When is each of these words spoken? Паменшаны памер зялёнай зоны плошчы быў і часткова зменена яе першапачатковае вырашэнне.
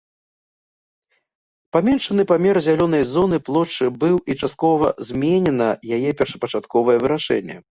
Паменшаны 1.75 2.25
памер 2.31 2.59
зялёнай 2.69 3.03
зоны 3.13 3.37
плошчы 3.49 3.85
быў 4.05 4.15
і 4.19 4.33
часткова 4.41 4.87
зменена 5.11 5.69
яе 5.99 6.11
першапачатковае 6.23 6.97
вырашэнне. 7.07 7.63